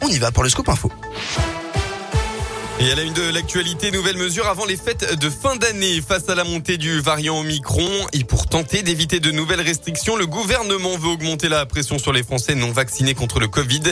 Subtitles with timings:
[0.00, 0.90] On y va pour le scoop info.
[2.80, 6.28] Et à la une de l'actualité, nouvelle mesure avant les fêtes de fin d'année face
[6.28, 7.88] à la montée du variant Omicron.
[8.12, 12.22] Et pour tenter d'éviter de nouvelles restrictions, le gouvernement veut augmenter la pression sur les
[12.22, 13.82] Français non vaccinés contre le Covid.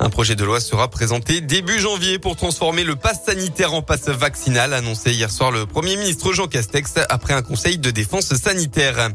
[0.00, 4.08] Un projet de loi sera présenté début janvier pour transformer le pass sanitaire en passe
[4.08, 9.10] vaccinal, annoncé hier soir le Premier ministre Jean Castex après un conseil de défense sanitaire.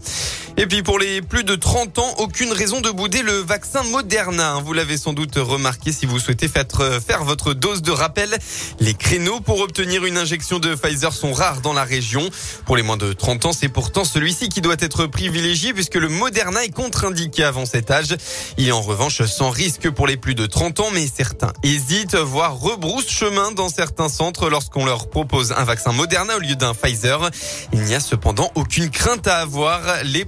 [0.59, 4.59] Et puis pour les plus de 30 ans, aucune raison de bouder le vaccin Moderna.
[4.65, 8.35] Vous l'avez sans doute remarqué si vous souhaitez faire votre dose de rappel.
[8.79, 12.27] Les créneaux pour obtenir une injection de Pfizer sont rares dans la région.
[12.65, 16.09] Pour les moins de 30 ans, c'est pourtant celui-ci qui doit être privilégié puisque le
[16.09, 18.15] Moderna est contre-indiqué avant cet âge.
[18.57, 22.15] Il est en revanche sans risque pour les plus de 30 ans, mais certains hésitent,
[22.15, 26.74] voire rebroussent chemin dans certains centres lorsqu'on leur propose un vaccin Moderna au lieu d'un
[26.74, 27.29] Pfizer.
[27.74, 29.82] Il n'y a cependant aucune crainte à avoir.
[30.04, 30.25] Les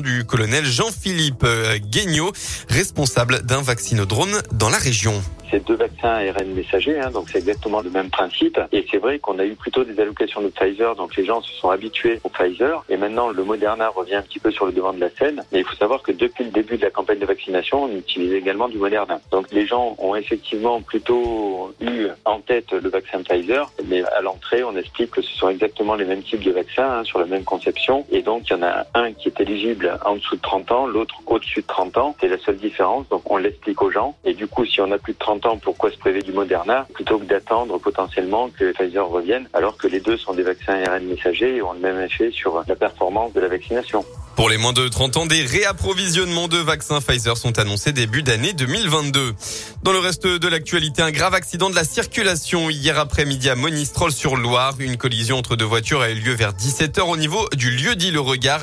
[0.00, 1.46] du colonel Jean-Philippe
[1.90, 2.32] Guignot,
[2.68, 5.22] responsable d'un vaccinodrome dans la région.
[5.50, 8.60] C'est deux vaccins ARN messagers, hein, donc c'est exactement le même principe.
[8.72, 11.52] Et c'est vrai qu'on a eu plutôt des allocations de Pfizer, donc les gens se
[11.54, 12.84] sont habitués au Pfizer.
[12.88, 15.42] Et maintenant, le Moderna revient un petit peu sur le devant de la scène.
[15.52, 18.32] Mais il faut savoir que depuis le début de la campagne de vaccination, on utilise
[18.32, 19.20] également du Moderna.
[19.30, 24.62] Donc les gens ont effectivement plutôt eu en tête le vaccin Pfizer, mais à l'entrée,
[24.64, 27.44] on explique que ce sont exactement les mêmes types de vaccins hein, sur la même
[27.44, 28.06] conception.
[28.10, 30.86] Et donc il y en a un qui est éligible en dessous de 30 ans,
[30.86, 32.16] l'autre au-dessus de 30 ans.
[32.20, 33.08] C'est la seule différence.
[33.08, 34.16] Donc on l'explique aux gens.
[34.24, 37.18] Et du coup, si on a plus de 30 pourquoi se priver du Moderna plutôt
[37.18, 41.56] que d'attendre potentiellement que Pfizer revienne, alors que les deux sont des vaccins ARN messagers
[41.56, 44.04] et ont le même effet sur la performance de la vaccination.
[44.38, 48.52] Pour les moins de 30 ans, des réapprovisionnements de vaccins Pfizer sont annoncés début d'année
[48.52, 49.34] 2022.
[49.82, 54.76] Dans le reste de l'actualité, un grave accident de la circulation hier après-midi à Monistrol-sur-Loire.
[54.78, 58.12] Une collision entre deux voitures a eu lieu vers 17h au niveau du lieu dit
[58.12, 58.62] Le Regard.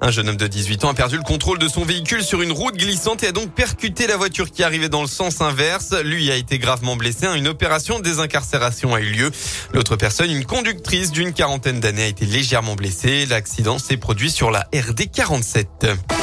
[0.00, 2.52] Un jeune homme de 18 ans a perdu le contrôle de son véhicule sur une
[2.52, 5.92] route glissante et a donc percuté la voiture qui arrivait dans le sens inverse.
[6.04, 7.26] Lui a été gravement blessé.
[7.34, 9.32] Une opération désincarcération a eu lieu.
[9.74, 13.26] L'autre personne, une conductrice d'une quarantaine d'années, a été légèrement blessée.
[13.26, 16.15] L'accident s'est produit sur la RD 47.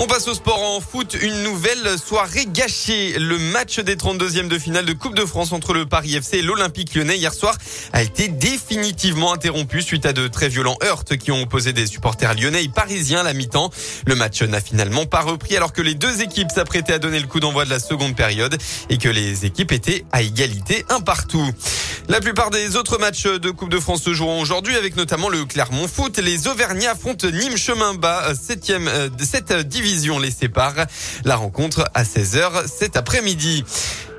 [0.00, 1.16] On passe au sport en foot.
[1.20, 3.18] Une nouvelle soirée gâchée.
[3.18, 6.42] Le match des 32e de finale de Coupe de France entre le Paris FC et
[6.42, 7.56] l'Olympique lyonnais hier soir
[7.92, 12.34] a été définitivement interrompu suite à de très violents heurts qui ont opposé des supporters
[12.34, 13.70] lyonnais et parisiens la mi-temps.
[14.06, 17.26] Le match n'a finalement pas repris alors que les deux équipes s'apprêtaient à donner le
[17.26, 18.56] coup d'envoi de la seconde période
[18.90, 21.50] et que les équipes étaient à égalité un partout.
[22.10, 25.44] La plupart des autres matchs de Coupe de France se joueront aujourd'hui avec notamment le
[25.44, 26.16] Clermont Foot.
[26.16, 29.52] Les Auvergnats affrontent Nîmes Chemin Bas, 7 euh, de cette
[30.20, 30.86] les sépare.
[31.24, 33.64] La rencontre à 16h cet après-midi.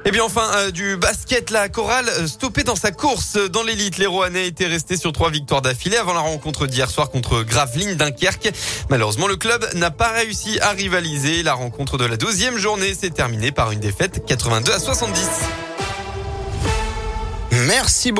[0.05, 3.97] Et bien enfin, euh, du basket, la chorale euh, stoppée dans sa course dans l'élite.
[3.97, 7.95] Les Rouennais étaient restés sur trois victoires d'affilée avant la rencontre d'hier soir contre Gravelines
[7.95, 8.51] Dunkerque.
[8.89, 11.43] Malheureusement, le club n'a pas réussi à rivaliser.
[11.43, 15.27] La rencontre de la deuxième journée s'est terminée par une défaite 82 à 70.
[17.67, 18.17] Merci beaucoup.